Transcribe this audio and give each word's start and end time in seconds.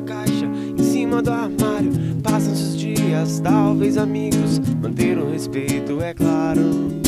caixa, 0.00 0.46
em 0.78 0.82
cima 0.82 1.22
do 1.22 1.30
armário. 1.30 1.92
Passam-se 2.22 2.62
os 2.62 2.76
dias, 2.76 3.40
talvez 3.40 3.96
amigos, 3.96 4.58
manter 4.80 5.18
o 5.18 5.30
respeito, 5.30 6.00
é 6.00 6.14
claro. 6.14 6.98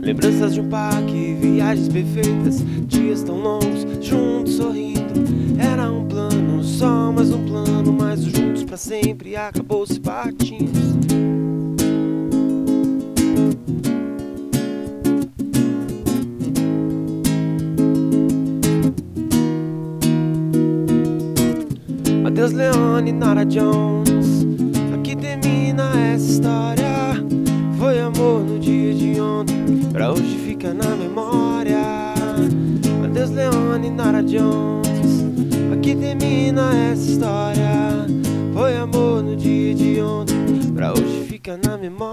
Lembranças 0.00 0.54
de 0.54 0.60
um 0.60 0.68
parque, 0.68 1.36
viagens 1.40 1.88
perfeitas, 1.88 2.64
dias 2.86 3.22
tão 3.22 3.40
longos, 3.40 3.86
juntos 4.00 4.54
sorrindo. 4.54 5.24
Era 5.58 5.90
um 5.90 6.06
plano, 6.06 6.62
só 6.62 7.10
mais 7.10 7.32
um 7.32 7.44
plano, 7.44 7.92
mas 7.92 8.22
juntos 8.22 8.62
para 8.62 8.76
sempre 8.76 9.34
acabou 9.34 9.86
se 9.86 9.98
partindo. 9.98 10.85
Adeus, 22.36 22.52
Leone, 22.52 23.12
Nara 23.12 23.46
Jones. 23.46 24.46
Aqui 24.94 25.16
termina 25.16 25.90
essa 26.12 26.32
história. 26.32 27.14
Foi 27.78 27.98
amor 27.98 28.42
no 28.42 28.58
dia 28.58 28.92
de 28.92 29.18
ontem, 29.18 29.64
pra 29.90 30.12
hoje 30.12 30.36
fica 30.44 30.74
na 30.74 30.94
memória. 30.96 31.80
Adeus, 33.02 33.30
Leone, 33.30 33.88
Nara 33.88 34.22
Jones. 34.22 35.24
Aqui 35.72 35.96
termina 35.96 36.76
essa 36.92 37.10
história. 37.10 38.06
Foi 38.52 38.76
amor 38.76 39.22
no 39.22 39.34
dia 39.34 39.74
de 39.74 39.98
ontem, 40.02 40.74
pra 40.74 40.92
hoje 40.92 41.24
fica 41.26 41.58
na 41.64 41.78
memória. 41.78 42.12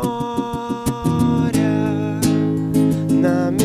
Na 3.10 3.52
memória. 3.52 3.63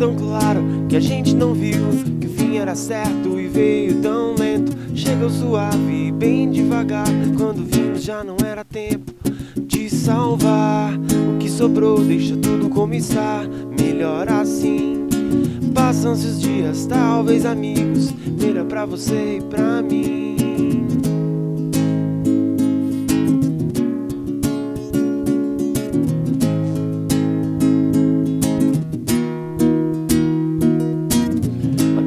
Tão 0.00 0.14
claro 0.14 0.62
que 0.88 0.96
a 0.96 1.00
gente 1.00 1.34
não 1.34 1.52
viu 1.52 1.76
que 2.18 2.26
o 2.26 2.30
fim 2.30 2.56
era 2.56 2.74
certo 2.74 3.38
e 3.38 3.46
veio 3.46 4.00
tão 4.00 4.34
lento. 4.34 4.74
Chegou 4.94 5.28
suave, 5.28 6.10
bem 6.10 6.50
devagar. 6.50 7.06
Quando 7.36 7.62
vimos 7.66 8.02
já 8.02 8.24
não 8.24 8.38
era 8.42 8.64
tempo 8.64 9.12
de 9.58 9.90
salvar. 9.90 10.94
O 10.94 11.36
que 11.38 11.50
sobrou 11.50 12.02
deixa 12.02 12.34
tudo 12.34 12.70
como 12.70 12.94
está. 12.94 13.42
Melhor 13.78 14.26
assim. 14.30 15.06
Passam-se 15.74 16.26
os 16.26 16.40
dias, 16.40 16.86
talvez 16.86 17.44
amigos. 17.44 18.10
Melhor 18.40 18.64
pra 18.64 18.86
você 18.86 19.36
e 19.36 19.42
pra 19.42 19.82
mim. 19.82 20.29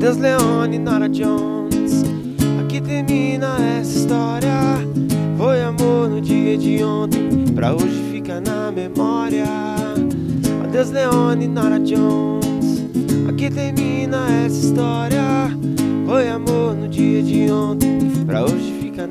Adeus, 0.04 0.18
Leone, 0.18 0.80
Nora 0.80 1.08
Jones. 1.08 2.04
Aqui 2.60 2.82
termina 2.82 3.56
essa 3.80 4.00
história. 4.00 4.52
Foi 5.38 5.64
amor 5.64 6.10
no 6.10 6.20
dia 6.20 6.58
de 6.58 6.84
ontem, 6.84 7.46
pra 7.56 7.74
hoje 7.74 8.04
fica 8.12 8.42
na 8.42 8.70
memória. 8.70 9.46
Adeus, 10.62 10.92
Leone, 10.92 11.48
Nora 11.48 11.80
Jones. 11.80 12.84
Aqui 13.30 13.50
termina 13.50 14.28
essa 14.46 14.66
história. 14.66 15.24
Foi 16.06 16.28
amor 16.28 16.76
no 16.76 16.90
dia 16.90 17.24
de 17.24 17.50
ontem, 17.50 18.26
pra 18.26 18.44
hoje 18.44 18.74
fica 18.82 19.08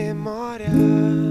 memória. 0.00 1.29